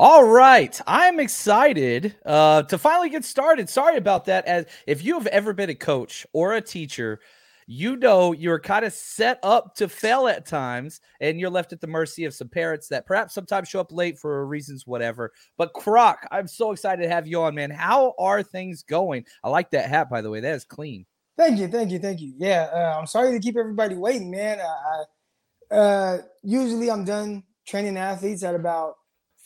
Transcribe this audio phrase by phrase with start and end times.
[0.00, 3.68] All right, I'm excited uh, to finally get started.
[3.68, 4.46] Sorry about that.
[4.46, 7.18] As if you have ever been a coach or a teacher,
[7.66, 11.80] you know you're kind of set up to fail at times, and you're left at
[11.80, 15.32] the mercy of some parents that perhaps sometimes show up late for reasons, whatever.
[15.56, 17.72] But Croc, I'm so excited to have you on, man.
[17.72, 19.24] How are things going?
[19.42, 20.38] I like that hat, by the way.
[20.38, 21.06] That is clean.
[21.36, 22.34] Thank you, thank you, thank you.
[22.36, 24.60] Yeah, uh, I'm sorry to keep everybody waiting, man.
[24.60, 28.94] I, uh, usually I'm done training athletes at about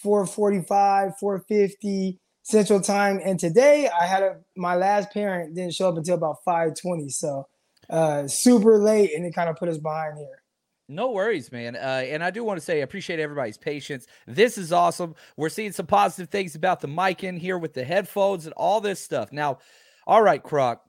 [0.03, 3.21] 445, 450 Central Time.
[3.25, 7.09] And today I had a my last parent didn't show up until about 520.
[7.09, 7.47] So
[7.91, 10.43] uh super late and it kind of put us behind here.
[10.89, 11.77] No worries, man.
[11.77, 14.07] Uh, and I do want to say I appreciate everybody's patience.
[14.27, 15.15] This is awesome.
[15.37, 18.81] We're seeing some positive things about the mic in here with the headphones and all
[18.81, 19.33] this stuff.
[19.33, 19.59] Now,
[20.07, 20.83] all right, Croc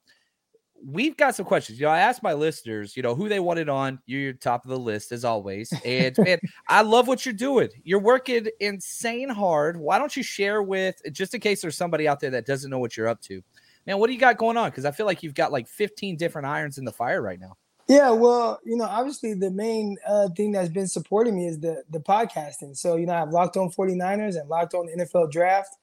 [0.85, 1.79] we've got some questions.
[1.79, 3.99] You know, I asked my listeners, you know, who they wanted on.
[4.05, 5.73] You're top of the list as always.
[5.85, 7.69] And man, I love what you're doing.
[7.83, 9.77] You're working insane hard.
[9.77, 12.79] Why don't you share with just in case there's somebody out there that doesn't know
[12.79, 13.41] what you're up to?
[13.85, 14.69] Man, what do you got going on?
[14.69, 17.57] Because I feel like you've got like 15 different irons in the fire right now.
[17.87, 21.83] Yeah, well, you know, obviously the main uh, thing that's been supporting me is the
[21.89, 22.77] the podcasting.
[22.77, 25.75] So, you know, I've locked on 49ers and locked on the NFL draft.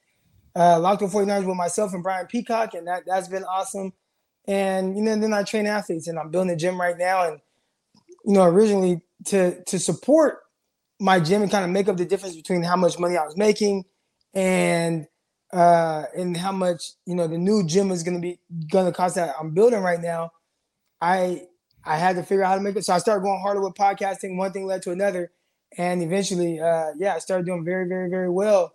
[0.56, 3.93] Uh, locked on 49ers with myself and Brian Peacock, and that that's been awesome.
[4.47, 7.29] And you know, then I train athletes, and I'm building a gym right now.
[7.29, 7.41] And
[8.25, 10.41] you know, originally to to support
[11.01, 13.37] my gym and kind of make up the difference between how much money I was
[13.37, 13.84] making
[14.34, 15.06] and
[15.53, 18.39] uh and how much you know the new gym is to be
[18.87, 20.33] to cost that I'm building right now.
[21.00, 21.45] I
[21.84, 22.84] I had to figure out how to make it.
[22.84, 24.37] So I started going harder with podcasting.
[24.37, 25.33] One thing led to another,
[25.79, 28.75] and eventually, uh, yeah, I started doing very, very, very well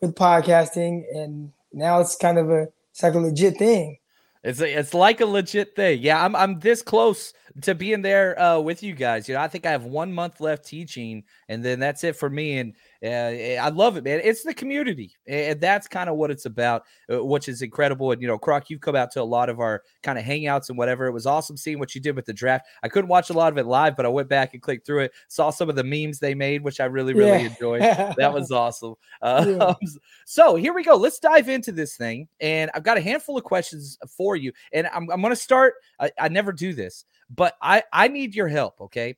[0.00, 3.98] with podcasting, and now it's kind of a it's like a legit thing.
[4.44, 6.00] It's a, it's like a legit thing.
[6.02, 7.32] Yeah, I'm I'm this close
[7.62, 9.26] to being there uh, with you guys.
[9.26, 12.28] You know, I think I have one month left teaching, and then that's it for
[12.28, 12.58] me.
[12.58, 12.74] And
[13.04, 14.20] uh, I love it, man.
[14.24, 18.12] It's the community, and that's kind of what it's about, uh, which is incredible.
[18.12, 20.70] And you know, Croc, you've come out to a lot of our kind of hangouts
[20.70, 21.06] and whatever.
[21.06, 22.66] It was awesome seeing what you did with the draft.
[22.82, 25.00] I couldn't watch a lot of it live, but I went back and clicked through
[25.00, 27.48] it, saw some of the memes they made, which I really, really yeah.
[27.50, 27.82] enjoyed.
[27.82, 28.94] that was awesome.
[29.20, 29.88] Uh, yeah.
[30.24, 30.96] so here we go.
[30.96, 34.86] Let's dive into this thing, and I've got a handful of questions for you, and
[34.86, 35.74] I'm, I'm going to start.
[36.00, 38.80] I, I never do this, but I I need your help.
[38.80, 39.16] Okay.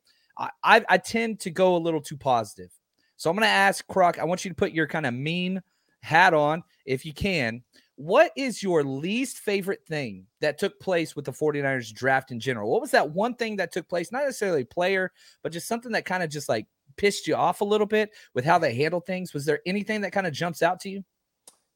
[0.63, 2.71] I, I tend to go a little too positive.
[3.17, 5.63] So I'm going to ask Croc, I want you to put your kind of mean
[6.03, 7.63] hat on if you can.
[7.97, 12.71] What is your least favorite thing that took place with the 49ers draft in general?
[12.71, 14.13] What was that one thing that took place?
[14.13, 15.13] Not necessarily player,
[15.43, 16.67] but just something that kind of just like
[16.97, 19.33] pissed you off a little bit with how they handled things.
[19.33, 21.05] Was there anything that kind of jumps out to you?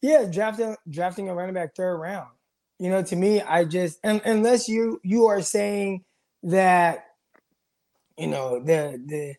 [0.03, 2.29] Yeah, drafting drafting a running back third round.
[2.79, 6.05] You know, to me, I just unless you you are saying
[6.43, 7.05] that
[8.17, 9.35] you know the the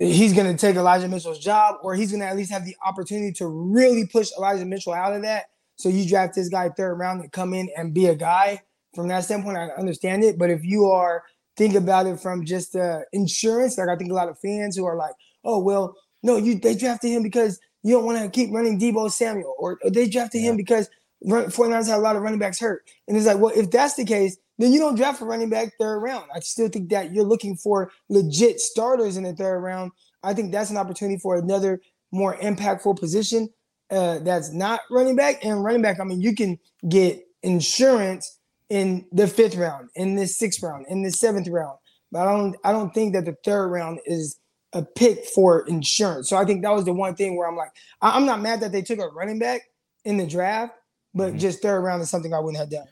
[0.00, 2.76] he's going to take Elijah Mitchell's job, or he's going to at least have the
[2.84, 5.46] opportunity to really push Elijah Mitchell out of that.
[5.76, 8.62] So you draft this guy third round to come in and be a guy.
[8.94, 10.38] From that standpoint, I understand it.
[10.38, 11.22] But if you are
[11.56, 14.84] think about it from just uh, insurance, like I think a lot of fans who
[14.84, 18.52] are like, "Oh well, no, you they drafted him because you don't want to keep
[18.52, 20.50] running Deebo Samuel, or, or they drafted yeah.
[20.50, 20.90] him because
[21.24, 24.04] 49ers had a lot of running backs hurt." And it's like, well, if that's the
[24.04, 26.26] case, then you don't draft a running back third round.
[26.34, 29.90] I still think that you're looking for legit starters in the third round.
[30.22, 31.80] I think that's an opportunity for another
[32.12, 33.48] more impactful position
[33.90, 35.42] uh, that's not running back.
[35.42, 36.58] And running back, I mean, you can
[36.90, 38.38] get insurance
[38.68, 41.78] in the fifth round, in the sixth round, in the seventh round.
[42.12, 44.38] But I don't, I don't think that the third round is
[44.74, 46.28] a pick for insurance.
[46.28, 48.72] So I think that was the one thing where I'm like, I'm not mad that
[48.72, 49.62] they took a running back
[50.04, 50.74] in the draft,
[51.14, 51.38] but mm-hmm.
[51.38, 52.86] just third round is something I wouldn't have done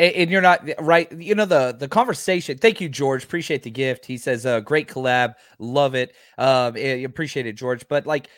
[0.00, 1.12] and, and, you're not right.
[1.12, 2.56] You know the the conversation.
[2.56, 3.22] Thank you, George.
[3.22, 4.06] Appreciate the gift.
[4.06, 6.14] He says, uh, "Great collab, love it.
[6.38, 8.30] Um, appreciate it, George." But like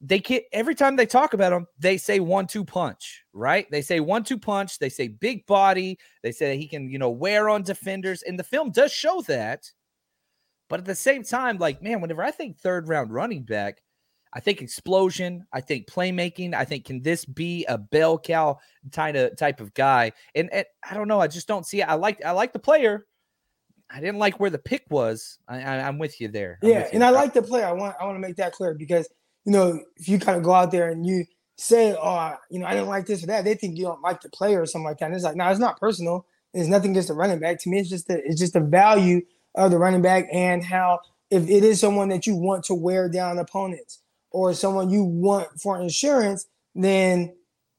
[0.00, 3.70] they get every time they talk about him, they say one two punch, right?
[3.70, 4.80] They say one two punch.
[4.80, 5.98] They say big body.
[6.24, 9.70] They say he can you know wear on defenders, and the film does show that.
[10.68, 13.83] But at the same time, like man, whenever I think third round running back,
[14.34, 15.46] I think explosion.
[15.52, 16.54] I think playmaking.
[16.54, 18.58] I think can this be a bell cow
[18.92, 20.12] kind of type of guy?
[20.34, 21.20] And, and, I don't know.
[21.20, 21.88] I just don't see it.
[21.88, 23.06] I like I like the player.
[23.90, 25.38] I didn't like where the pick was.
[25.46, 26.58] I, am with you there.
[26.62, 26.90] I'm yeah, you.
[26.94, 27.64] and I like the player.
[27.64, 29.08] I want I want to make that clear because
[29.44, 31.24] you know if you kind of go out there and you
[31.56, 34.20] say, oh, you know, I didn't like this or that, they think you don't like
[34.20, 35.06] the player or something like that.
[35.06, 36.26] And it's like, no, it's not personal.
[36.52, 37.60] It's nothing against the running back.
[37.60, 39.22] To me, it's just the it's just the value
[39.54, 40.98] of the running back and how
[41.30, 44.00] if it is someone that you want to wear down opponents
[44.34, 47.32] or someone you want for insurance, then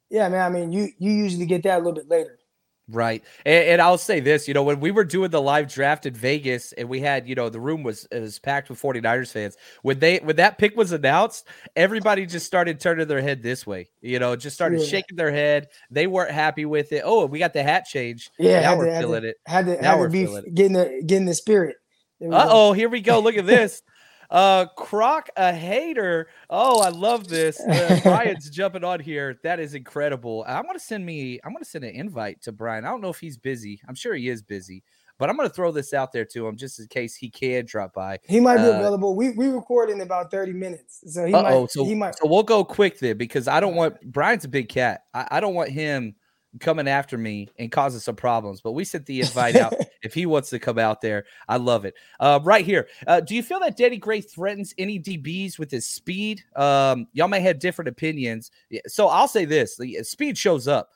[0.09, 0.41] yeah, man.
[0.41, 2.39] I mean, you you usually get that a little bit later.
[2.87, 3.23] Right.
[3.47, 6.13] And, and, I'll say this, you know, when we were doing the live draft in
[6.13, 9.57] Vegas and we had, you know, the room was was packed with 49ers fans.
[9.81, 13.89] When they when that pick was announced, everybody just started turning their head this way.
[14.01, 14.87] You know, just started yeah.
[14.87, 15.67] shaking their head.
[15.89, 17.01] They weren't happy with it.
[17.03, 18.29] Oh, we got the hat change.
[18.37, 19.37] Yeah, now we're to, feeling to, it.
[19.47, 21.77] Had to, now had to be getting the getting the spirit.
[22.21, 23.19] Uh oh, here we go.
[23.19, 23.81] Look at this.
[24.29, 26.27] Uh, Croc, a hater.
[26.49, 27.59] Oh, I love this.
[27.59, 29.39] Uh, Brian's jumping on here.
[29.43, 30.45] That is incredible.
[30.47, 31.39] I'm gonna send me.
[31.43, 32.85] I'm gonna send an invite to Brian.
[32.85, 33.81] I don't know if he's busy.
[33.87, 34.83] I'm sure he is busy,
[35.17, 37.93] but I'm gonna throw this out there to him just in case he can drop
[37.93, 38.19] by.
[38.27, 39.15] He might be uh, available.
[39.15, 41.71] We we record in about 30 minutes, so he might.
[41.71, 42.15] So he might.
[42.15, 45.03] So we'll go quick there because I don't want Brian's a big cat.
[45.13, 46.15] I, I don't want him
[46.59, 48.61] coming after me and causing some problems.
[48.61, 49.73] But we sent the invite out
[50.03, 51.25] if he wants to come out there.
[51.47, 51.95] I love it.
[52.19, 52.87] Uh, right here.
[53.07, 56.43] Uh, do you feel that Danny Gray threatens any DBs with his speed?
[56.55, 58.51] Um, y'all may have different opinions.
[58.87, 60.89] So I'll say this: the uh, speed shows up.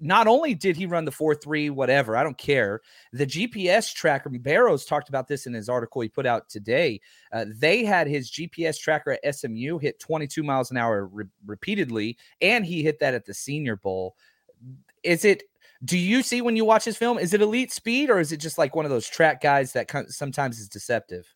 [0.00, 2.80] Not only did he run the 4 3, whatever, I don't care.
[3.12, 7.00] The GPS tracker, Barrows talked about this in his article he put out today.
[7.30, 12.16] Uh, they had his GPS tracker at SMU hit 22 miles an hour re- repeatedly,
[12.40, 14.16] and he hit that at the Senior Bowl
[15.02, 15.42] is it
[15.84, 18.38] do you see when you watch his film is it elite speed or is it
[18.38, 21.26] just like one of those track guys that sometimes is deceptive?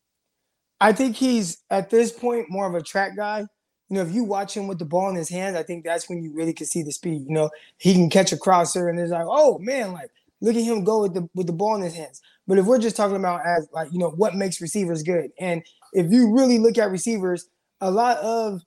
[0.81, 3.46] I think he's at this point more of a track guy.
[3.88, 6.08] You know if you watch him with the ball in his hands i think that's
[6.08, 7.50] when you really can see the speed you know?
[7.78, 10.10] He can catch a crosser and it's like oh man like
[10.40, 12.20] look at him go with the with the ball in his hands.
[12.46, 15.62] But if we're just talking about as like you know what makes receivers good and
[15.93, 17.46] if you really look at receivers
[17.81, 18.62] a lot of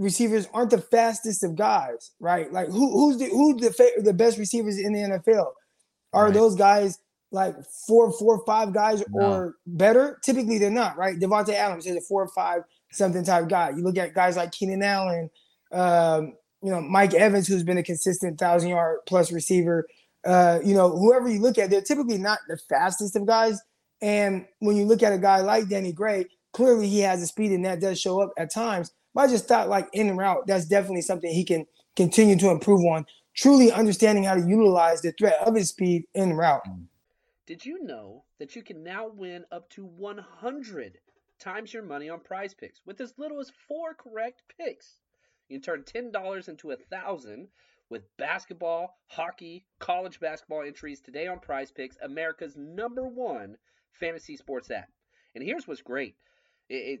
[0.00, 2.50] receivers aren't the fastest of guys, right?
[2.50, 5.52] Like who who's the who's the fa- the best receivers in the NFL?
[6.12, 6.34] Are right.
[6.34, 6.98] those guys
[7.30, 7.54] like
[7.86, 9.26] four, four, five guys no.
[9.26, 10.18] or better?
[10.24, 11.20] Typically, they're not, right?
[11.20, 13.70] Davante Adams is a four or five something type guy.
[13.70, 15.30] You look at guys like Keenan Allen,
[15.70, 16.32] um,
[16.62, 19.86] you know, Mike Evans, who's been a consistent thousand yard plus receiver.
[20.24, 23.60] Uh, you know, whoever you look at, they're typically not the fastest of guys.
[24.02, 27.52] And when you look at a guy like Danny Gray, clearly he has the speed,
[27.52, 28.90] and that does show up at times.
[29.14, 31.66] But I just thought like in and out, that's definitely something he can
[31.96, 33.06] continue to improve on.
[33.34, 36.62] Truly understanding how to utilize the threat of his speed in route.
[36.68, 36.86] Mm.
[37.46, 40.98] Did you know that you can now win up to 100
[41.40, 45.00] times your money on PrizePicks with as little as four correct picks?
[45.48, 47.48] You can turn $10 into a thousand
[47.88, 53.56] with basketball, hockey, college basketball entries today on PrizePicks, America's number one
[53.98, 54.88] fantasy sports app.
[55.34, 56.14] And here's what's great.
[56.68, 57.00] It, it,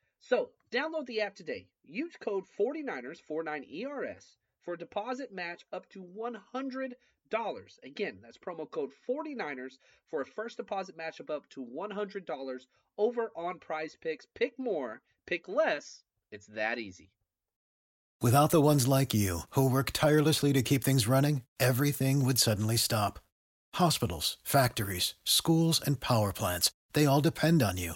[0.21, 1.67] So, download the app today.
[1.83, 6.93] Use code 49ers, 49ERS, for a deposit match up to $100.
[7.83, 12.59] Again, that's promo code 49ers for a first deposit match of up to $100
[12.97, 14.27] over on PrizePicks.
[14.35, 16.03] Pick more, pick less.
[16.31, 17.09] It's that easy.
[18.21, 22.77] Without the ones like you, who work tirelessly to keep things running, everything would suddenly
[22.77, 23.17] stop.
[23.73, 27.95] Hospitals, factories, schools, and power plants, they all depend on you.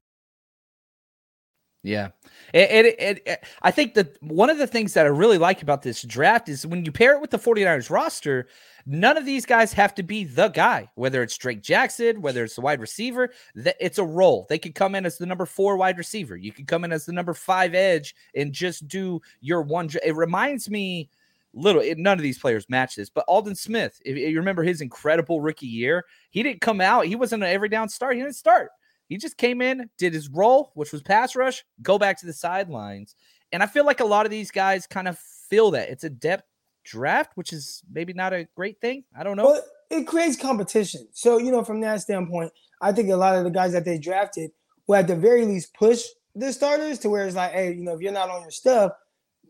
[1.83, 2.09] Yeah.
[2.53, 5.81] It, it, it, I think that one of the things that I really like about
[5.81, 8.47] this draft is when you pair it with the 49ers roster,
[8.85, 12.55] none of these guys have to be the guy, whether it's Drake Jackson, whether it's
[12.55, 14.45] the wide receiver, that it's a role.
[14.47, 16.35] They could come in as the number four wide receiver.
[16.35, 19.89] You could come in as the number five edge and just do your one.
[20.05, 21.09] It reminds me
[21.53, 25.41] little none of these players match this but Aldon Smith if you remember his incredible
[25.41, 28.69] rookie year he didn't come out he wasn't an every down start he didn't start
[29.11, 32.31] He just came in, did his role, which was pass rush, go back to the
[32.31, 33.17] sidelines.
[33.51, 36.09] And I feel like a lot of these guys kind of feel that it's a
[36.09, 36.45] depth
[36.85, 39.03] draft, which is maybe not a great thing.
[39.13, 39.47] I don't know.
[39.47, 41.09] Well, it creates competition.
[41.11, 43.97] So, you know, from that standpoint, I think a lot of the guys that they
[43.97, 44.51] drafted
[44.87, 47.95] will at the very least push the starters to where it's like, hey, you know,
[47.95, 48.93] if you're not on your stuff,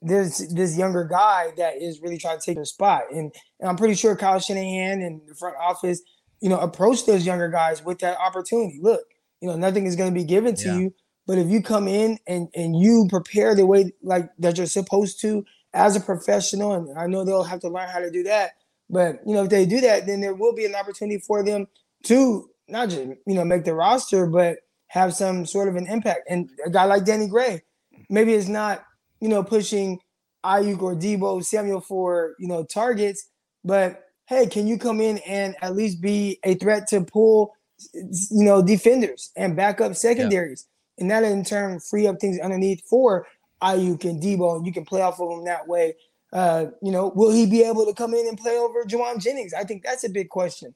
[0.01, 3.03] there's this younger guy that is really trying to take your spot.
[3.11, 6.01] And, and I'm pretty sure Kyle Shanahan and the front office,
[6.39, 8.79] you know, approach those younger guys with that opportunity.
[8.81, 9.01] Look,
[9.41, 10.77] you know, nothing is going to be given to yeah.
[10.77, 10.93] you.
[11.27, 15.19] But if you come in and, and you prepare the way like that you're supposed
[15.21, 18.51] to as a professional, and I know they'll have to learn how to do that.
[18.89, 21.67] But you know, if they do that, then there will be an opportunity for them
[22.03, 24.57] to not just you know make the roster, but
[24.87, 26.21] have some sort of an impact.
[26.29, 27.61] And a guy like Danny Gray,
[28.09, 28.83] maybe it's not
[29.21, 29.99] you know pushing
[30.43, 33.29] Aiyuk or Deebo Samuel for you know targets,
[33.63, 37.53] but hey, can you come in and at least be a threat to pull
[37.93, 41.01] you know defenders and backup secondaries, yeah.
[41.01, 43.27] and that in turn free up things underneath for
[43.61, 45.95] Aiyuk and Deebo, and you can play off of them that way.
[46.33, 49.53] Uh, you know, will he be able to come in and play over Jauan Jennings?
[49.53, 50.73] I think that's a big question.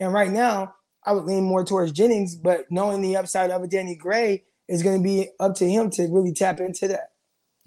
[0.00, 0.74] And right now,
[1.04, 4.82] I would lean more towards Jennings, but knowing the upside of a Danny Gray is
[4.82, 7.12] going to be up to him to really tap into that.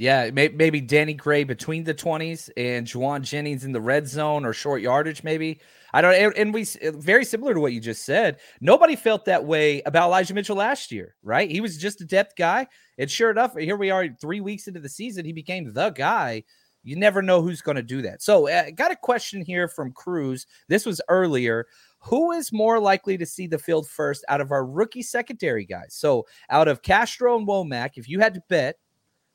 [0.01, 4.51] Yeah, maybe Danny Gray between the 20s and Jauan Jennings in the red zone or
[4.51, 5.62] short yardage, maybe.
[5.93, 8.39] I don't, and we very similar to what you just said.
[8.62, 11.51] Nobody felt that way about Elijah Mitchell last year, right?
[11.51, 12.65] He was just a depth guy.
[12.98, 15.24] And sure enough, here we are three weeks into the season.
[15.24, 16.46] He became the guy.
[16.84, 18.24] You never know who's going to do that.
[18.24, 20.48] So, I uh, got a question here from Cruz.
[20.67, 21.67] This was earlier.
[22.00, 25.93] Who is more likely to see the field first out of our rookie secondary guys?
[25.93, 28.77] So, out of Castro and Womack, if you had to bet,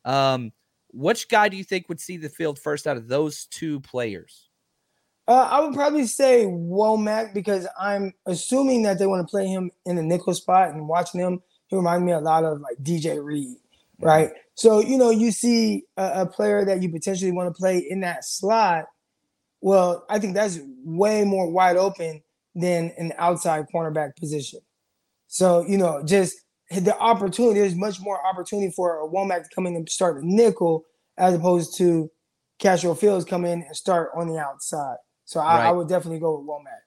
[0.06, 0.52] um,
[0.92, 4.48] which guy do you think would see the field first out of those two players?
[5.28, 9.72] Uh, I would probably say Womack because I'm assuming that they want to play him
[9.84, 13.22] in the nickel spot and watching him, he reminds me a lot of like DJ
[13.22, 13.56] Reed,
[14.00, 14.30] right?
[14.54, 18.00] So, you know, you see a, a player that you potentially want to play in
[18.00, 18.84] that slot.
[19.60, 22.22] Well, I think that's way more wide open
[22.54, 24.60] than an outside cornerback position.
[25.26, 26.36] So, you know, just
[26.70, 30.26] the opportunity, there's much more opportunity for a Womack to come in and start a
[30.26, 30.84] nickel
[31.16, 32.10] as opposed to
[32.58, 34.96] Castro Fields come in and start on the outside.
[35.24, 35.66] So I, right.
[35.66, 36.80] I would definitely go with Womack.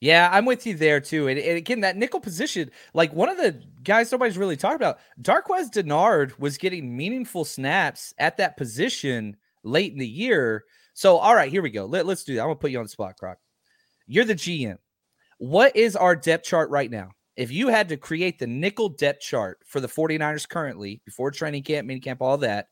[0.00, 1.28] Yeah, I'm with you there too.
[1.28, 4.98] And, and, again, that nickel position, like one of the guys nobody's really talked about,
[5.22, 10.64] Darqueze Dennard was getting meaningful snaps at that position late in the year.
[10.92, 11.86] So, all right, here we go.
[11.86, 12.42] Let, let's do that.
[12.42, 13.38] I'm gonna put you on the spot, Croc.
[14.06, 14.76] You're the GM.
[15.38, 17.10] What is our depth chart right now?
[17.36, 21.64] If you had to create the nickel depth chart for the 49ers currently, before training
[21.64, 22.68] camp, mini camp, all that,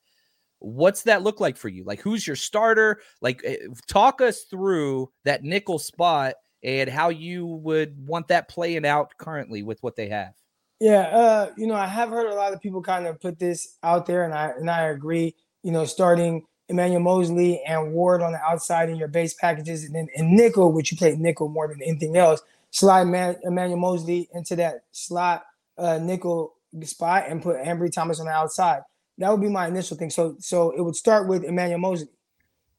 [0.60, 1.84] what's that look like for you?
[1.84, 3.00] Like, who's your starter?
[3.20, 3.56] Like, eh,
[3.88, 9.62] talk us through that nickel spot and how you would want that playing out currently
[9.62, 10.32] with what they have.
[10.80, 13.78] Yeah, uh, you know, I have heard a lot of people kind of put this
[13.84, 15.36] out there, and I and I agree.
[15.62, 19.94] You know, starting Emmanuel Moseley and Ward on the outside in your base packages, and
[19.94, 22.42] then in nickel, which you play nickel more than anything else.
[22.72, 25.44] Slide Man- Emmanuel Moseley into that slot
[25.78, 28.80] uh, nickel spot and put Ambry Thomas on the outside.
[29.18, 30.10] That would be my initial thing.
[30.10, 32.08] So, so it would start with Emmanuel Moseley,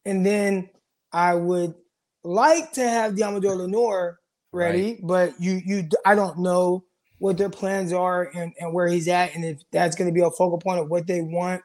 [0.04, 0.70] and then
[1.12, 1.76] I would
[2.24, 4.20] like to have Deommodore Lenoir
[4.52, 5.00] ready, right.
[5.04, 6.84] but you you I don't know
[7.20, 10.26] what their plans are and, and where he's at, and if that's going to be
[10.26, 11.62] a focal point of what they want.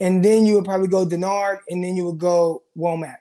[0.00, 3.16] And then you would probably go Dennard, and then you would go Womack.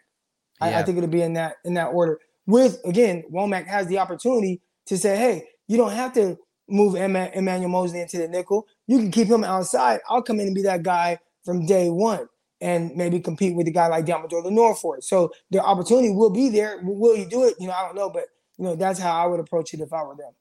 [0.61, 0.67] Yeah.
[0.67, 2.19] I, I, think it'll be in that in that order.
[2.47, 6.37] With again, Womack has the opportunity to say, "Hey, you don't have to
[6.67, 8.65] move Emmanuel Moseley into the nickel.
[8.87, 9.99] You can keep him outside.
[10.09, 12.27] I'll come in and be that guy from day one."
[12.59, 15.03] and maybe compete with a guy like Deommodore Lenoir for it.
[15.03, 16.79] So the opportunity will be there.
[16.81, 17.55] Will he do it?
[17.59, 18.23] You know, I don't know, but
[18.57, 20.31] you know, that's how I would approach it if I were them.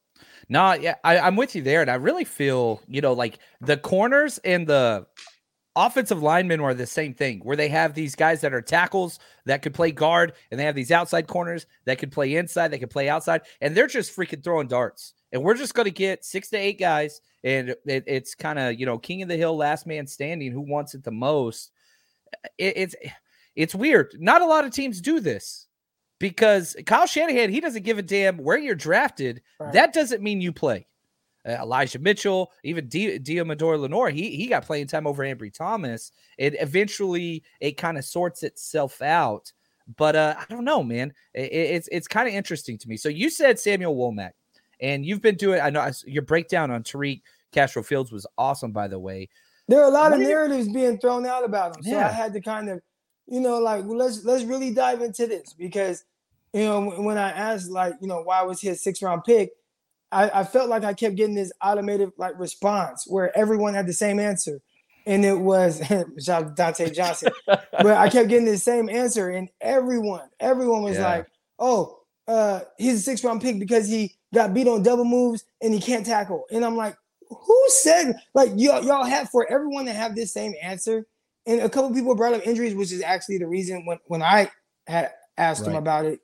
[0.49, 3.77] No, yeah, I, I'm with you there, and I really feel, you know, like the
[3.77, 5.07] corners and the
[5.77, 9.63] offensive linemen are the same thing, where they have these guys that are tackles that
[9.63, 12.91] could play guard, and they have these outside corners that could play inside, they could
[12.91, 15.13] play outside, and they're just freaking throwing darts.
[15.33, 18.81] And we're just going to get six to eight guys, and it, it's kind of
[18.81, 21.71] you know king of the hill, last man standing, who wants it the most
[22.59, 22.97] it, it's
[23.55, 24.15] it's weird.
[24.19, 25.67] Not a lot of teams do this
[26.19, 29.43] because Kyle Shanahan he doesn't give a damn where you're drafted.
[29.59, 29.73] Right.
[29.73, 30.87] That doesn't mean you play.
[31.47, 36.11] Uh, Elijah Mitchell, even D- Deommodore Lenoir, he he got playing time over Ambry Thomas.
[36.39, 39.53] It eventually it kind of sorts itself out.
[39.97, 41.13] But uh, I don't know, man.
[41.35, 42.97] It, it's it's kind of interesting to me.
[42.97, 44.33] So you said Samuel Womack,
[44.81, 45.61] and you've been doing.
[45.61, 47.23] I know your breakdown on Tariq
[47.53, 49.29] Castro Fields was awesome, by the way.
[49.69, 50.75] There are a lot what of narratives you...
[50.75, 51.83] being thrown out about him.
[51.85, 52.09] So yeah.
[52.09, 52.81] I had to kind of,
[53.27, 56.05] you know, like well, let's let's really dive into this because
[56.53, 59.53] you know when I asked like you know why was he a six round pick,
[60.13, 63.93] I, I felt like I kept getting this automated like response where everyone had the
[63.93, 64.61] same answer.
[65.07, 65.81] And it was
[66.55, 67.33] Dante Johnson.
[67.47, 71.09] but I kept getting the same answer, and everyone, everyone was yeah.
[71.09, 71.27] like,
[71.61, 75.73] oh, uh, he's a six round pick because he got beat on double moves and
[75.73, 76.45] he can't tackle.
[76.51, 76.97] And I'm like,
[77.29, 81.07] who said like y'all y'all have for everyone to have this same answer?
[81.47, 84.51] And a couple people brought up injuries, which is actually the reason when when I
[84.87, 85.71] had asked right.
[85.71, 86.21] him about it,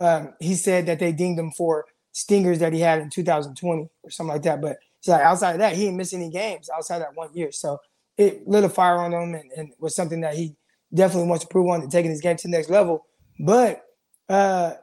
[0.00, 4.10] um, he said that they dinged him for stingers that he had in 2020 or
[4.10, 4.62] something like that.
[4.62, 7.52] But so like, outside of that, he didn't miss any games outside that one year.
[7.52, 7.78] So
[8.16, 10.54] it lit a fire on him and, and was something that he
[10.94, 13.04] definitely wants to prove on and taking his game to the next level.
[13.40, 13.84] But
[14.28, 14.74] uh,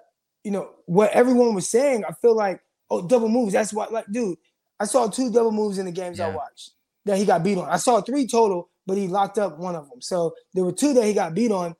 [0.43, 3.53] you know, what everyone was saying, I feel like, oh, double moves.
[3.53, 4.37] That's what like, dude,
[4.79, 6.27] I saw two double moves in the games yeah.
[6.27, 6.71] I watched
[7.05, 7.69] that he got beat on.
[7.69, 10.01] I saw three total, but he locked up one of them.
[10.01, 11.75] So there were two that he got beat on.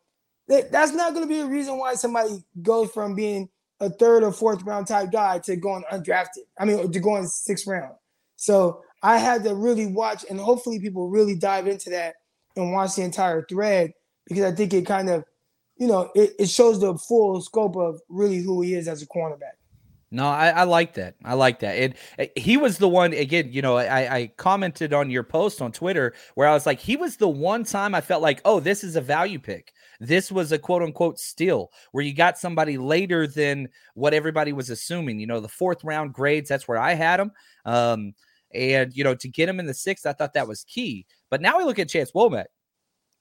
[0.48, 3.50] That's not going to be a reason why somebody goes from being
[3.82, 6.46] a third or fourth round type guy to going undrafted.
[6.58, 7.96] I mean, to going sixth round.
[8.38, 12.16] So I had to really watch, and hopefully people really dive into that
[12.56, 13.94] and watch the entire thread
[14.28, 15.26] because I think it kind of,
[15.78, 19.08] you know, it, it shows the full scope of really who he is as a
[19.08, 19.58] cornerback.
[20.14, 21.16] No, I, I, like that.
[21.24, 21.78] I like that.
[21.78, 23.50] And uh, he was the one again.
[23.54, 26.98] You know, I, I, commented on your post on Twitter where I was like, he
[26.98, 29.72] was the one time I felt like, oh, this is a value pick.
[30.02, 34.72] This was a quote unquote steal where you got somebody later than what everybody was
[34.72, 35.20] assuming.
[35.20, 36.50] You know, the fourth round grades.
[36.50, 37.32] That's where I had him.
[37.66, 38.14] Um,
[38.52, 41.06] and you know, to get him in the sixth, I thought that was key.
[41.30, 42.46] But now we look at Chance Womack.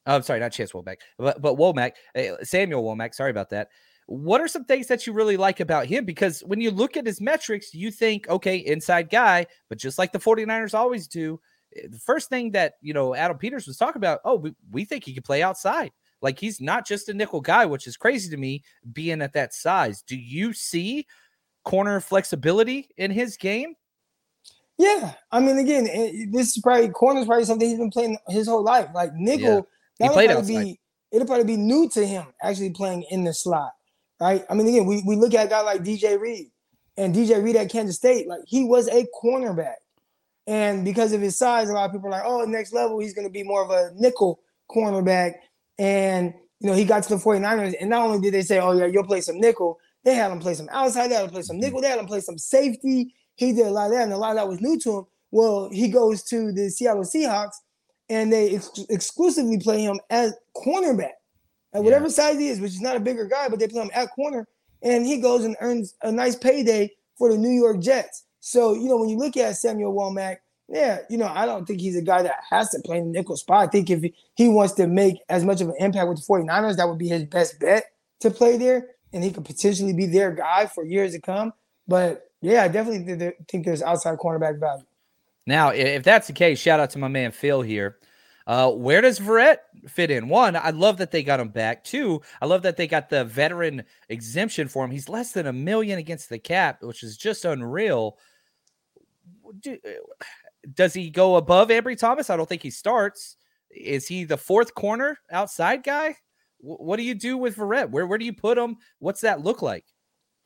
[0.06, 3.14] Oh, I'm sorry, not Chance Womack, but but Womack, uh, Samuel Womack.
[3.14, 3.68] Sorry about that.
[4.06, 6.06] What are some things that you really like about him?
[6.06, 10.12] Because when you look at his metrics, you think, okay, inside guy, but just like
[10.12, 11.38] the 49ers always do,
[11.76, 14.84] eh, the first thing that, you know, Adam Peters was talking about, oh, we, we
[14.84, 15.92] think he could play outside.
[16.22, 18.62] Like he's not just a nickel guy, which is crazy to me
[18.92, 20.02] being at that size.
[20.02, 21.06] Do you see
[21.64, 23.74] corner flexibility in his game?
[24.78, 25.14] Yeah.
[25.30, 28.48] I mean, again, eh, this is probably corner is probably something he's been playing his
[28.48, 28.88] whole life.
[28.94, 30.08] Like nickel, yeah.
[30.08, 30.64] he played outside.
[30.64, 33.72] Be, it'll probably be new to him actually playing in the slot
[34.20, 34.44] right?
[34.48, 36.50] I mean, again, we, we look at a guy like DJ Reed
[36.96, 39.76] and DJ Reed at Kansas State, like he was a cornerback.
[40.46, 43.14] And because of his size, a lot of people are like, oh, next level, he's
[43.14, 45.34] going to be more of a nickel cornerback.
[45.80, 47.74] And, you know, he got to the 49ers.
[47.80, 50.38] And not only did they say, oh, yeah, you'll play some nickel, they had him
[50.38, 53.14] play some outside, they had him play some nickel, they had him play some safety.
[53.36, 55.04] He did a lot of that, and a lot of that was new to him.
[55.30, 57.54] Well, he goes to the Seattle Seahawks,
[58.10, 61.12] and they ex- exclusively play him as cornerback
[61.72, 62.10] at whatever yeah.
[62.10, 64.46] size he is, which is not a bigger guy, but they play him at corner,
[64.82, 68.24] and he goes and earns a nice payday for the New York Jets.
[68.40, 70.38] So, you know, when you look at Samuel Womack,
[70.70, 73.18] yeah, you know, I don't think he's a guy that has to play in the
[73.18, 73.66] nickel spot.
[73.66, 74.04] I think if
[74.36, 77.08] he wants to make as much of an impact with the 49ers, that would be
[77.08, 77.86] his best bet
[78.20, 81.52] to play there, and he could potentially be their guy for years to come.
[81.88, 84.84] But yeah, I definitely think there's outside cornerback value.
[85.46, 87.98] Now, if that's the case, shout out to my man Phil here.
[88.46, 90.28] Uh, where does Verrett fit in?
[90.28, 91.82] One, I love that they got him back.
[91.84, 94.90] Two, I love that they got the veteran exemption for him.
[94.90, 98.18] He's less than a million against the cap, which is just unreal.
[99.66, 99.70] Uh,
[100.74, 102.30] does he go above Ambry Thomas?
[102.30, 103.36] I don't think he starts.
[103.70, 106.16] Is he the fourth corner outside guy?
[106.58, 107.90] What do you do with Verrett?
[107.90, 108.76] Where where do you put him?
[108.98, 109.84] What's that look like?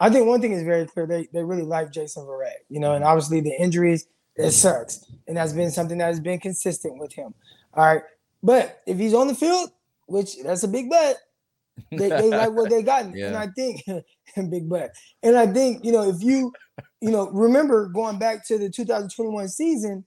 [0.00, 1.07] I think one thing is very clear.
[1.07, 3.11] They they really like Jason Verrett, you know, and mm-hmm.
[3.11, 7.35] obviously the injuries it sucks, and that's been something that has been consistent with him.
[7.74, 8.03] All right.
[8.42, 9.70] But if he's on the field,
[10.07, 11.16] which that's a big bet,
[11.91, 13.15] they, they like what they got.
[13.15, 13.29] Yeah.
[13.29, 13.83] And I think
[14.51, 14.95] big bet.
[15.23, 16.53] And I think, you know, if you,
[17.01, 20.05] you know, remember going back to the 2021 season,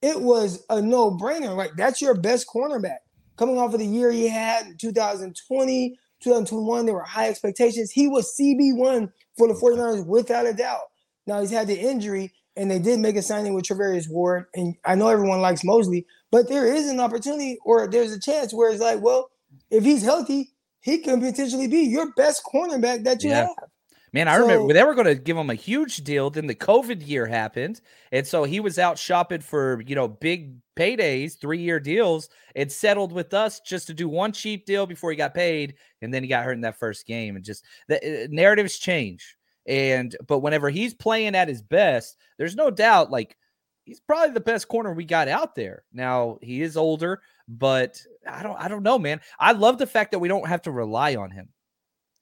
[0.00, 1.56] it was a no-brainer.
[1.56, 2.98] Like that's your best cornerback.
[3.36, 7.90] Coming off of the year he had in 2020, 2021, there were high expectations.
[7.90, 10.82] He was CB1 for the 49ers without a doubt.
[11.26, 14.46] Now he's had the injury, and they did make a signing with Charvarius Ward.
[14.54, 18.52] And I know everyone likes Moseley, but there is an opportunity or there's a chance
[18.52, 19.30] where it's like, well,
[19.70, 20.50] if he's healthy,
[20.82, 23.46] he can potentially be your best cornerback that you yeah.
[23.46, 23.70] have.
[24.12, 26.28] Man, I so, remember they were going to give him a huge deal.
[26.28, 30.56] Then the COVID year happened, and so he was out shopping for you know big
[30.76, 32.28] paydays, three year deals.
[32.54, 36.12] and settled with us just to do one cheap deal before he got paid, and
[36.12, 37.36] then he got hurt in that first game.
[37.36, 39.36] And just the uh, narratives change.
[39.66, 43.36] And but whenever he's playing at his best, there's no doubt like
[43.84, 45.84] he's probably the best corner we got out there.
[45.92, 49.20] Now he is older, but I don't I don't know, man.
[49.38, 51.48] I love the fact that we don't have to rely on him.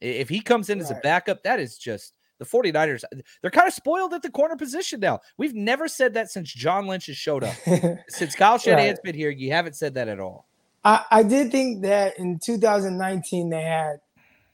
[0.01, 0.85] If he comes in right.
[0.85, 3.05] as a backup, that is just the 49ers.
[3.43, 5.21] They're kind of spoiled at the corner position now.
[5.37, 7.55] We've never said that since John Lynch has showed up.
[8.09, 9.03] since Kyle Shanahan's right.
[9.05, 10.47] been here, you haven't said that at all.
[10.83, 14.01] I, I did think that in 2019 they had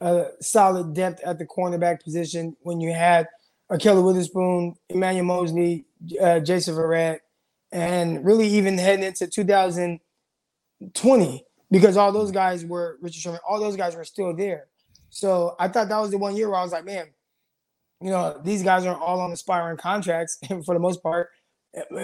[0.01, 3.29] a solid depth at the cornerback position when you had
[3.71, 5.85] Ahkello Witherspoon, Emmanuel Moseley,
[6.21, 7.21] uh, Jason Verrett,
[7.73, 9.27] and really even heading into
[10.81, 14.67] 2020 because all those guys were Richard Sherman, all those guys were still there.
[15.11, 17.07] So I thought that was the one year where I was like, man,
[18.01, 21.31] you know, these guys are all on aspiring contracts for the most part,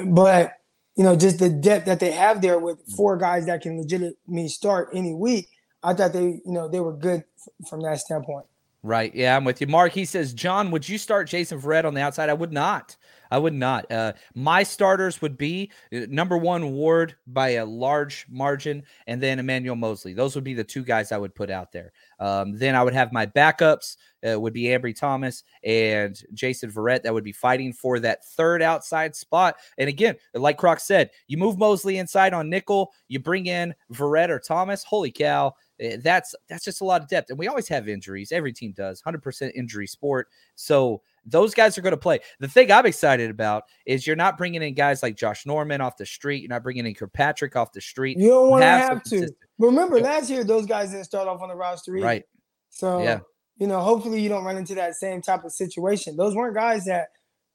[0.07, 0.53] but
[0.97, 4.49] you know, just the depth that they have there with four guys that can legitimately
[4.49, 5.49] start any week.
[5.83, 7.25] I thought they, you know, they were good
[7.69, 8.47] from that standpoint.
[8.83, 9.15] Right.
[9.15, 9.67] Yeah, I'm with you.
[9.69, 12.29] Mark, he says, John, would you start Jason Verrett on the outside?
[12.29, 12.97] I would not.
[13.33, 13.91] I would not.
[13.91, 19.39] Uh, my starters would be uh, number one Ward by a large margin, and then
[19.39, 20.13] Emmanuel Moseley.
[20.13, 21.93] Those would be the two guys I would put out there.
[22.21, 23.97] Um, then I would have my backups
[24.29, 28.61] uh, would be Ambry Thomas and Jason Verrett that would be fighting for that third
[28.61, 29.57] outside spot.
[29.79, 34.29] And again, like Croc said, you move Moseley inside on nickel, you bring in Verrett
[34.29, 34.85] or Thomas.
[34.85, 35.55] Holy cow!
[35.81, 38.31] Eh, that's that's just a lot of depth, and we always have injuries.
[38.31, 40.29] Every team does, hundred percent injury sport.
[40.55, 42.21] So those guys are going to play.
[42.41, 45.97] The thing I'm excited about is you're not bringing in guys like Josh Norman off
[45.97, 46.43] the street.
[46.43, 48.19] You're not bringing in Kirkpatrick off the street.
[48.19, 49.29] You don't want to have, to.
[49.59, 52.07] Remember, last year those guys didn't start off on the roster, either.
[52.07, 52.25] right?
[52.71, 53.21] So yeah,
[53.57, 56.17] you know, hopefully you don't run into that same type of situation.
[56.17, 57.09] Those weren't guys that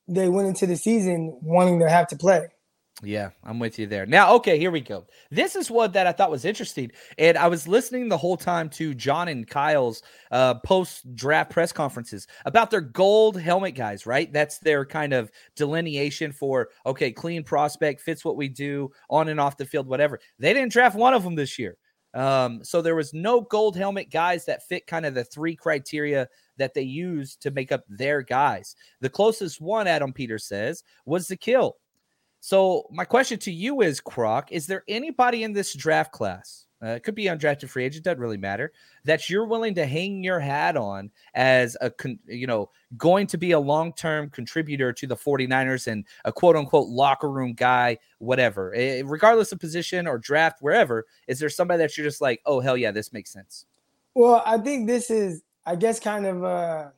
[0.08, 2.48] they went into the season wanting to have to play.
[3.04, 4.08] Yeah, I'm with you there.
[4.08, 5.06] Now, okay, here we go.
[5.30, 8.70] This is what that I thought was interesting, and I was listening the whole time
[8.72, 14.08] to John and Kyle's uh, post draft press conferences about their gold helmet guys.
[14.08, 19.28] Right, that's their kind of delineation for okay, clean prospect fits what we do on
[19.28, 20.20] and off the field, whatever.
[20.40, 21.78] They didn't draft one of them this year.
[22.16, 26.28] Um, so there was no gold helmet guys that fit kind of the three criteria
[26.58, 28.76] that they use to make up their guys.
[29.02, 31.76] The closest one, Adam Peters says, was the kill.
[32.48, 36.90] So my question to you is, Croc, is there anybody in this draft class uh,
[36.90, 38.72] it could be undrafted free agent, doesn't really matter.
[39.04, 43.38] That you're willing to hang your hat on as a, con- you know, going to
[43.38, 47.98] be a long term contributor to the 49ers and a quote unquote locker room guy,
[48.20, 51.06] whatever, it, regardless of position or draft, wherever.
[51.28, 53.66] Is there somebody that you're just like, oh, hell yeah, this makes sense?
[54.14, 56.94] Well, I think this is, I guess, kind of a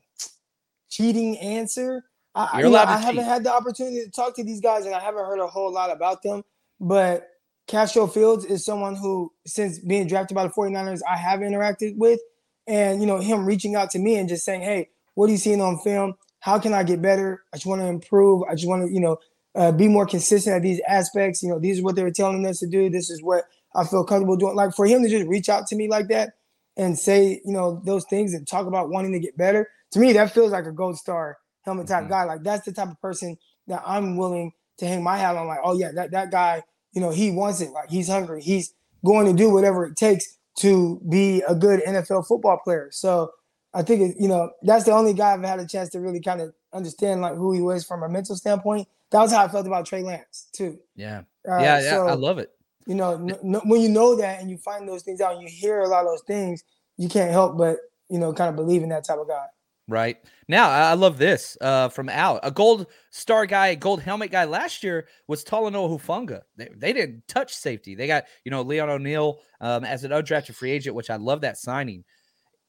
[0.90, 2.04] cheating answer.
[2.34, 5.00] I, you're know, I haven't had the opportunity to talk to these guys and I
[5.00, 6.44] haven't heard a whole lot about them,
[6.78, 7.28] but
[7.66, 12.20] Castro Fields is someone who, since being drafted by the 49ers, I have interacted with.
[12.66, 15.38] And, you know, him reaching out to me and just saying, hey, what are you
[15.38, 16.14] seeing on film?
[16.40, 17.44] How can I get better?
[17.52, 18.42] I just want to improve.
[18.44, 19.18] I just want to, you know,
[19.54, 21.42] uh, be more consistent at these aspects.
[21.42, 22.90] You know, these are what they were telling us to do.
[22.90, 24.54] This is what I feel comfortable doing.
[24.54, 26.34] Like for him to just reach out to me like that
[26.76, 30.12] and say, you know, those things and talk about wanting to get better, to me,
[30.12, 31.38] that feels like a gold star
[31.70, 32.12] helmet type mm-hmm.
[32.12, 32.24] guy.
[32.24, 35.46] Like that's the type of person that I'm willing to hang my hat on.
[35.46, 37.70] Like, oh yeah, that, that guy you know, he wants it.
[37.70, 38.42] Like he's hungry.
[38.42, 42.88] He's going to do whatever it takes to be a good NFL football player.
[42.92, 43.30] So
[43.72, 46.20] I think it, you know that's the only guy I've had a chance to really
[46.20, 48.88] kind of understand like who he was from a mental standpoint.
[49.10, 50.78] That was how I felt about Trey Lance too.
[50.96, 51.90] Yeah, uh, yeah, yeah.
[51.90, 52.50] So, I love it.
[52.86, 55.42] You know, n- n- when you know that and you find those things out, and
[55.42, 56.64] you hear a lot of those things,
[56.96, 57.78] you can't help but
[58.08, 59.46] you know kind of believe in that type of guy.
[59.90, 62.38] Right now, I love this uh, from Al.
[62.44, 66.42] A gold star guy, gold helmet guy last year was Talanoa Hufanga.
[66.56, 67.96] They, they didn't touch safety.
[67.96, 71.40] They got, you know, Leon O'Neal um, as an undrafted free agent, which I love
[71.40, 72.04] that signing.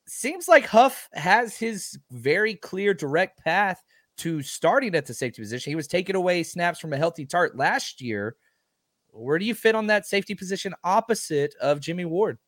[0.08, 3.84] Seems like Huff has his very clear, direct path
[4.18, 5.70] to starting at the safety position.
[5.70, 8.36] He was taking away snaps from a healthy Tartt last year.
[9.12, 12.40] Where do you fit on that safety position opposite of Jimmy Ward?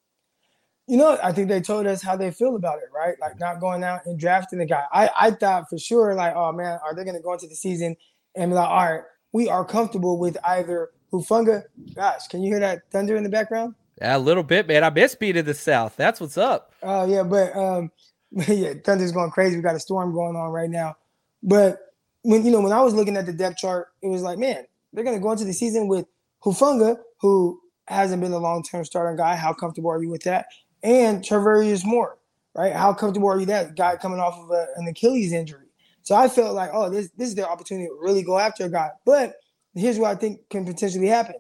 [0.88, 3.16] You know, I think they told us how they feel about it, right?
[3.22, 4.84] Like not going out and drafting the guy.
[4.92, 7.56] I, I thought for sure, like, oh man, are they going to go into the
[7.56, 7.96] season
[8.36, 11.64] and be like, all right, we are comfortable with either Hufanga.
[11.94, 13.76] Gosh, can you hear that thunder in the background?
[14.02, 14.84] Yeah, a little bit, man.
[14.84, 15.96] I miss speed in the south.
[15.96, 16.74] That's what's up.
[16.82, 17.92] Oh uh, yeah, but um,
[18.32, 19.56] yeah, thunder's going crazy.
[19.56, 20.98] We got a storm going on right now.
[21.44, 21.80] But
[22.24, 24.66] when you know, when I was looking at the depth chart, it was like, man,
[24.92, 26.06] they're going to go into the season with
[26.44, 29.36] Hufanga, who hasn't been a long-term starting guy.
[29.36, 30.48] How comfortable are you with that?
[30.84, 32.18] And Tarvarius Moore,
[32.54, 32.74] right?
[32.74, 35.68] How comfortable are you that guy coming off of a, an Achilles injury?
[36.04, 38.70] So I felt like, oh, this this is their opportunity to really go after a
[38.70, 38.92] guy.
[39.06, 39.36] But
[39.74, 41.36] here's what I think can potentially happen: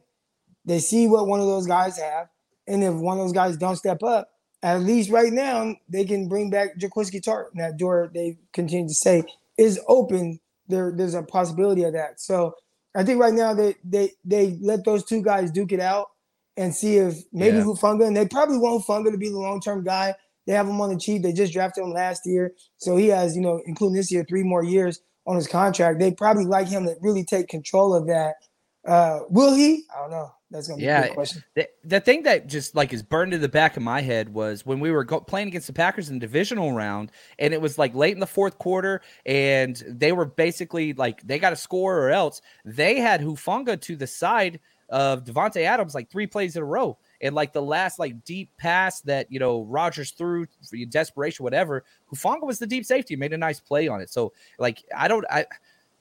[0.66, 2.30] they see what one of those guys have,
[2.68, 4.30] and if one of those guys don't step up,
[4.64, 7.52] at least right now they can bring back Jaquiski Tartt.
[7.52, 9.24] And that door they continue to say
[9.58, 10.40] is open.
[10.70, 12.22] There, there's a possibility of that.
[12.22, 12.56] So
[12.96, 16.08] I think right now they they they let those two guys duke it out
[16.58, 17.63] and see if maybe yeah.
[17.63, 20.16] Hufanga, and they probably want Hufanga to be the long term guy.
[20.46, 21.24] They have him on the cheap.
[21.24, 22.54] They just drafted him last year.
[22.78, 26.00] So he has, you know, including this year, three more years on his contract.
[26.00, 28.36] They probably like him to really take control of that.
[28.86, 29.86] Uh, will he?
[29.96, 30.32] I don't know.
[30.52, 31.44] That's gonna be yeah, a good question.
[31.56, 34.66] The, the thing that just like is burned in the back of my head was
[34.68, 37.80] when we were go- playing against the Packers in the divisional round, and it was
[37.80, 41.98] like late in the fourth quarter, and they were basically like they got to score
[41.98, 42.42] or else.
[42.66, 44.60] They had Hufanga to the side
[44.94, 48.52] of Davante Adams like three plays in a row, and like the last like deep
[48.58, 51.84] pass that you know Rodgers threw for desperation, whatever.
[52.12, 54.12] Hufanga was the deep safety, made a nice play on it.
[54.12, 55.48] So like I don't I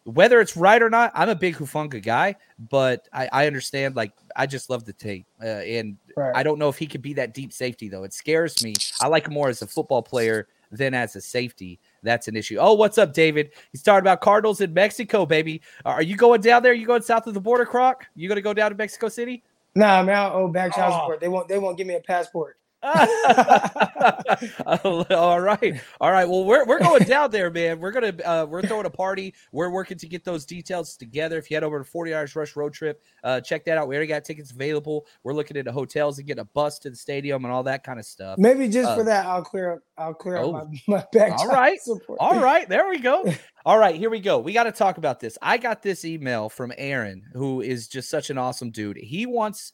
[0.04, 3.96] whether it's right or not, I'm a big Hufanga guy, but I, I understand.
[3.96, 6.32] Like, I just love the tape, uh, and right.
[6.34, 8.02] I don't know if he could be that deep safety though.
[8.04, 8.74] It scares me.
[9.00, 11.80] I like him more as a football player than as a safety.
[12.02, 12.56] That's an issue.
[12.58, 13.52] Oh, what's up, David?
[13.70, 15.62] He's talking about Cardinals in Mexico, baby.
[15.84, 16.72] Uh, are you going down there?
[16.72, 18.06] You going south of the border, Croc?
[18.16, 19.44] You going to go down to Mexico City?
[19.74, 20.34] Nah, I'm out.
[20.34, 20.98] Oh, back child oh.
[21.00, 21.20] support.
[21.20, 21.48] They won't.
[21.48, 22.58] They won't give me a passport.
[24.66, 25.80] all right.
[26.00, 26.28] All right.
[26.28, 27.78] Well we're, we're going down there man.
[27.78, 29.34] We're gonna uh, we're throwing a party.
[29.52, 31.38] We're working to get those details together.
[31.38, 33.88] If you head over to 40 hours rush road trip uh, check that out.
[33.88, 35.06] We already got tickets available.
[35.22, 37.98] We're looking into hotels and getting a bus to the stadium and all that kind
[37.98, 38.38] of stuff.
[38.38, 41.38] Maybe just uh, for that i'll clear up i'll clear oh, up my, my back
[41.38, 41.80] all right.
[41.80, 42.18] support.
[42.20, 42.68] all right.
[42.68, 43.32] There we go.
[43.64, 43.94] All right.
[43.94, 44.40] Here we go.
[44.40, 45.38] We got to talk about this.
[45.40, 48.96] I got this email from aaron who is just such an awesome dude.
[48.96, 49.72] He wants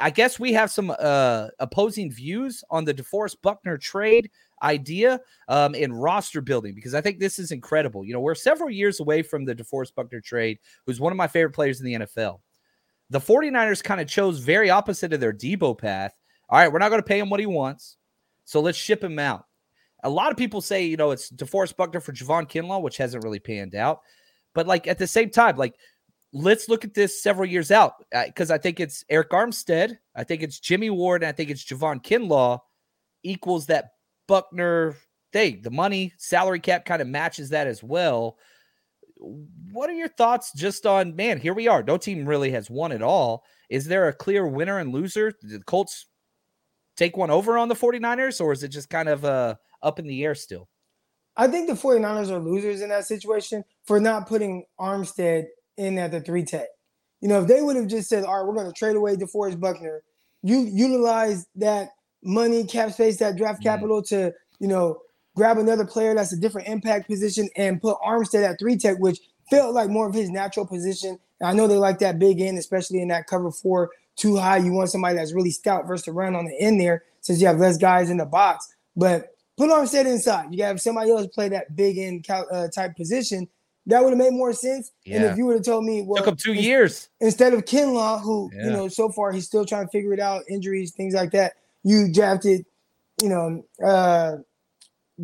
[0.00, 4.30] I guess we have some uh, opposing views on the DeForest Buckner trade
[4.62, 8.04] idea um, in roster building because I think this is incredible.
[8.04, 11.28] You know, we're several years away from the DeForest Buckner trade, who's one of my
[11.28, 12.40] favorite players in the NFL.
[13.10, 16.12] The 49ers kind of chose very opposite of their Deebo path.
[16.48, 17.96] All right, we're not going to pay him what he wants,
[18.44, 19.44] so let's ship him out.
[20.04, 23.24] A lot of people say, you know, it's DeForest Buckner for Javon Kinlaw, which hasn't
[23.24, 24.00] really panned out.
[24.54, 25.74] But like at the same time, like
[26.32, 27.94] let's look at this several years out
[28.26, 31.50] because uh, I think it's Arik Armstead, I think it's Jimmy Ward, and I think
[31.50, 32.60] it's Javon Kinlaw
[33.22, 33.92] equals that
[34.26, 34.96] Buckner
[35.32, 35.60] thing.
[35.62, 38.38] The money, salary cap kind of matches that as well.
[39.18, 41.38] What are your thoughts just on man?
[41.40, 41.82] Here we are.
[41.82, 43.44] No team really has won at all.
[43.70, 45.32] Is there a clear winner and loser?
[45.40, 46.06] Did the Colts
[46.96, 50.06] take one over on the 49ers, or is it just kind of uh, up in
[50.06, 50.68] the air still?
[51.36, 56.10] I think the 49ers are losers in that situation for not putting Armstead in at
[56.10, 56.68] the three tech.
[57.20, 59.16] You know, if they would have just said, all right, we're going to trade away
[59.16, 60.02] DeForest Buckner,
[60.42, 61.90] you utilize that
[62.22, 63.68] money, cap space, that draft mm-hmm.
[63.68, 65.00] capital to, you know,
[65.34, 69.20] grab another player that's a different impact position and put Armstead at three tech, which
[69.50, 71.18] felt like more of his natural position.
[71.40, 74.56] And I know they like that big end, especially in that cover four too high.
[74.56, 77.46] You want somebody that's really stout versus the run on the end there since you
[77.46, 78.66] have less guys in the box.
[78.96, 80.46] But put Armstead inside.
[80.50, 83.48] You got to have somebody else play that big end uh, type position
[83.86, 84.92] that would have made more sense.
[85.04, 85.16] Yeah.
[85.16, 88.20] And if you would have told me, well, took him two years instead of Kinlaw,
[88.20, 88.64] who yeah.
[88.64, 91.54] you know so far he's still trying to figure it out, injuries, things like that.
[91.84, 92.66] You drafted,
[93.22, 94.36] you know, uh,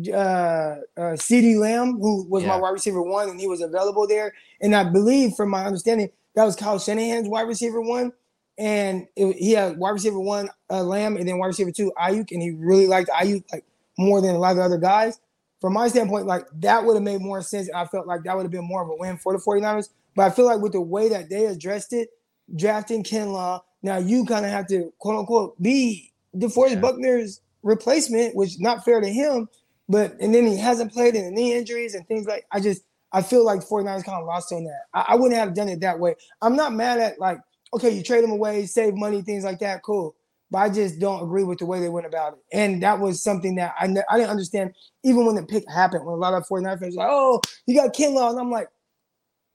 [0.09, 2.49] uh, uh CeeDee Lamb, who was yeah.
[2.49, 4.33] my wide receiver one, and he was available there.
[4.61, 8.13] And I believe, from my understanding, that was Kyle Shanahan's wide receiver one.
[8.57, 12.31] And it, he had wide receiver one, uh, Lamb, and then wide receiver two, Aiyuk,
[12.31, 13.65] and he really liked Aiyuk like
[13.97, 15.19] more than a lot of other guys
[15.63, 17.69] from my standpoint, like that would have made more sense.
[17.73, 19.87] I felt like that would have been more of a win for the 49ers.
[20.13, 22.09] But I feel like with the way that they addressed it,
[22.53, 26.79] drafting Kinlaw, now you kind of have to quote unquote be DeForest yeah.
[26.81, 29.47] Buckner's replacement, which not fair to him.
[29.87, 32.81] But and then he hasn't played in the knee injuries and things like I just
[33.13, 34.81] I feel like 49ers kind of lost on that.
[34.93, 36.15] I, I wouldn't have done it that way.
[36.41, 37.39] I'm not mad at like,
[37.73, 40.13] okay, you trade him away, save money, things like that, cool
[40.53, 42.39] but I just don't agree with the way they went about it.
[42.55, 46.13] And that was something that I, I didn't understand even when the pick happened, when
[46.13, 48.29] a lot of 49 fans were like, oh, you got Kinlaw.
[48.29, 48.67] And I'm like,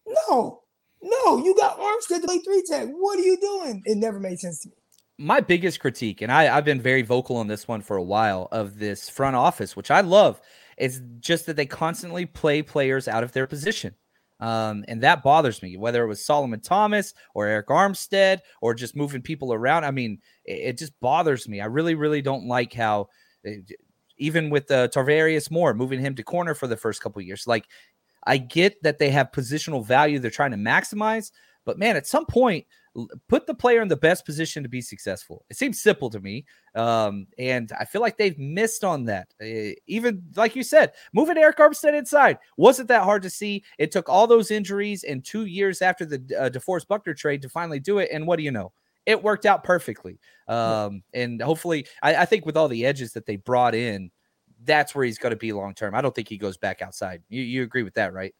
[0.08, 0.64] no,
[1.00, 2.88] no, you got Armstead to play three tech.
[2.88, 3.80] What are you doing?
[3.86, 4.74] It never made sense to me.
[5.18, 8.48] My biggest critique, and I, I've been very vocal on this one for a while,
[8.50, 10.40] of this front office, which I love,
[10.78, 13.94] is just that they constantly play players out of their position.
[14.40, 18.96] Um, and that bothers me, whether it was Solomon Thomas or Arik Armstead or just
[18.96, 19.84] moving people around.
[19.84, 21.60] I mean, it, it just bothers me.
[21.60, 23.08] I really, really don't like how,
[23.44, 23.56] eh,
[24.16, 27.46] even with uh, Tarvarius Moore, moving him to corner for the first couple years.
[27.46, 27.66] Like,
[28.24, 31.30] I get that they have positional value they're trying to maximize,
[31.64, 32.66] but man, at some point,
[33.28, 35.44] put the player in the best position to be successful.
[35.50, 36.44] It seems simple to me.
[36.74, 39.28] Um, and I feel like they've missed on that.
[39.42, 43.64] Uh, even like you said, moving Arik Armstead inside wasn't that hard to see.
[43.78, 47.48] It took all those injuries and two years after the uh, DeForest Buckner trade to
[47.48, 48.10] finally do it.
[48.12, 48.72] And what do you know?
[49.06, 50.20] It worked out perfectly.
[50.48, 54.10] Um, and hopefully, I, I think with all the edges that they brought in,
[54.64, 55.94] that's where he's going to be long term.
[55.94, 57.22] I don't think he goes back outside.
[57.28, 58.34] You, you agree with that, right?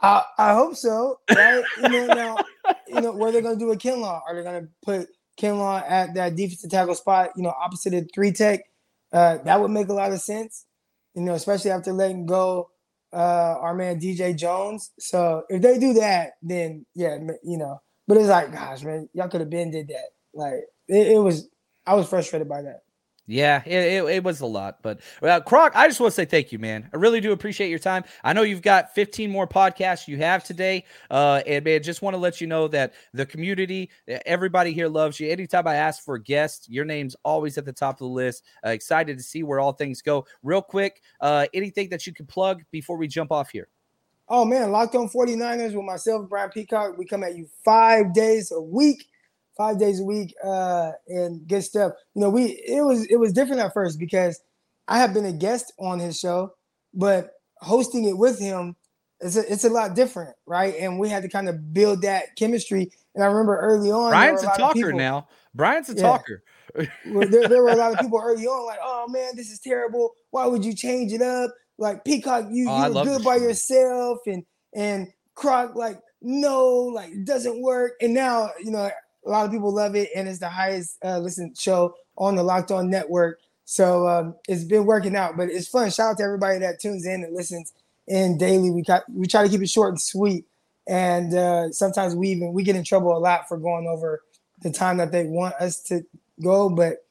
[0.00, 1.18] I, I hope so.
[1.34, 1.64] Right?
[1.82, 2.36] you know, now,
[2.88, 4.20] you know, what are they going to do with Kinlaw?
[4.26, 5.08] Are they going to put
[5.40, 8.60] Kinlaw at that defensive tackle spot, you know, opposite of three tech?
[9.12, 10.66] Uh, that would make a lot of sense,
[11.14, 12.70] you know, especially after letting go
[13.12, 14.90] uh, our man DJ Jones.
[14.98, 19.28] So if they do that, then yeah, you know, But it's like, gosh, man, y'all
[19.28, 20.10] could have been did that.
[20.34, 21.48] Like it, it was,
[21.86, 22.82] I was frustrated by that.
[23.30, 24.78] Yeah, it, it, it, was a lot.
[24.80, 26.88] But uh, Croc, I just want to say thank you, man.
[26.94, 28.04] I really do appreciate your time.
[28.24, 30.86] I know you've got 15 more podcasts you have today.
[31.10, 33.90] Uh, and man, just want to let you know that the community,
[34.24, 35.28] everybody here loves you.
[35.28, 38.44] Anytime I ask for a guest, your name's always at the top of the list.
[38.64, 40.24] Uh, excited to see where all things go.
[40.42, 43.68] Real quick, uh, anything that you can plug before we jump off here?
[44.30, 46.96] Oh, man, Locked on 49ers with myself, Brian Peacock.
[46.96, 49.06] We come at you five days a week
[49.58, 51.92] five days a week uh, and good stuff.
[52.14, 54.40] You know, we it was it was different at first because
[54.86, 56.54] I have been a guest on his show,
[56.94, 58.76] but hosting it with him
[59.20, 60.74] it's a, it's a lot different, right?
[60.78, 62.90] And we had to kind of build that chemistry.
[63.14, 65.28] And I remember early on, Brian's a, a talker people, now.
[65.54, 66.42] Brian's a yeah, talker.
[66.74, 70.14] there, there, were a lot of people early on like, "Oh man, this is terrible.
[70.30, 74.44] Why would you change it up?" Like Peacock, you oh, you good by yourself, and
[74.74, 77.94] and Croc like no, like it doesn't work.
[78.00, 78.90] And now you know
[79.28, 82.42] a lot of people love it, and it's the highest uh, listened show on the
[82.42, 83.40] Locked On Network.
[83.66, 85.90] So um, it's been working out, but it's fun.
[85.90, 87.74] Shout out to everybody that tunes in and listens
[88.06, 88.70] in daily.
[88.70, 90.46] We got we try to keep it short and sweet,
[90.86, 94.22] and uh, sometimes we even we get in trouble a lot for going over
[94.62, 96.02] the time that they want us to
[96.42, 96.70] go.
[96.70, 97.04] But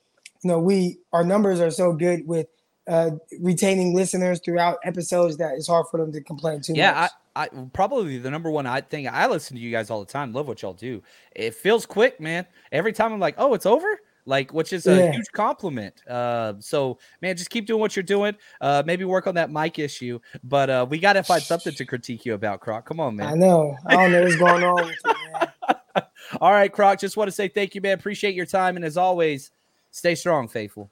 [0.44, 2.48] you know, we our numbers are so good with
[2.88, 7.12] uh, retaining listeners throughout episodes that it's hard for them to complain too yeah, much.
[7.12, 10.12] I, I probably the number one I think I listen to you guys all the
[10.12, 10.34] time.
[10.34, 11.04] Love what y'all do.
[11.36, 12.48] It feels quick, man.
[12.72, 13.88] Every time I'm like, oh, it's over.
[14.26, 15.12] Like, which is a yeah.
[15.14, 16.06] huge compliment.
[16.06, 18.36] Uh, so, man, just keep doing what you're doing.
[18.60, 21.86] Uh, maybe work on that mic issue, but uh, we got to find something to
[21.86, 22.86] critique you about, Croc.
[22.86, 23.28] Come on, man.
[23.28, 23.78] I know.
[23.86, 26.04] I don't know what's going on with you,
[26.42, 27.00] All right, Croc.
[27.00, 27.94] Just want to say thank you, man.
[27.94, 29.52] Appreciate your time, and as always,
[29.92, 30.92] stay strong, faithful.